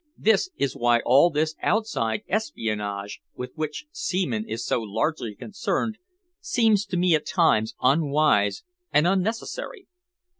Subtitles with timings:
[0.17, 5.99] This is why all this outside espionage with which Seaman is so largely concerned
[6.39, 9.85] seems to me at times unwise and unnecessary."